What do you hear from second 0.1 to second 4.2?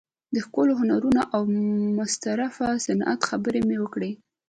د ښکلو هنرونو او مستطرفه صنعت خبره مې وکړه.